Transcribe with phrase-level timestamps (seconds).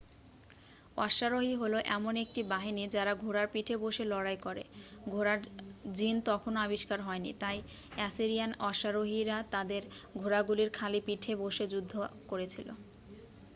[0.97, 4.63] অশ্বারোহী হলো এমন একটি বাহিনী যারা ঘোড়ার পিঠে বসে লড়াই করে
[5.05, 5.39] ঘোড়ার
[5.93, 7.57] জিন তখনও আবিষ্কার হয়নি তাই
[7.97, 9.81] অ্যাসিরিয়ান অশ্বারোহীরা তাদের
[10.17, 11.93] ঘোড়াগুলির খালি পিঠে বসে যুদ্ধ
[12.29, 12.67] করেছিল